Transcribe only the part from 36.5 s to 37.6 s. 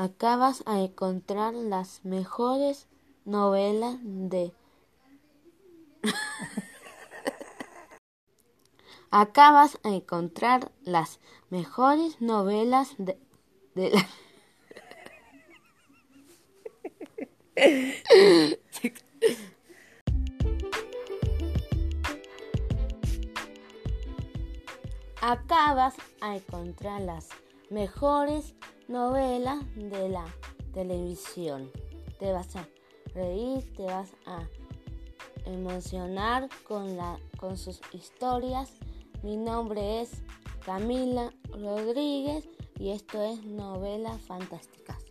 con, la, con